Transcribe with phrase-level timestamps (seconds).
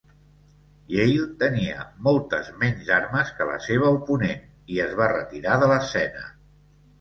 [0.93, 4.41] "Yale" tenia moltes menys armes que la seva oponent
[4.77, 6.27] i es va retirar de l'escena.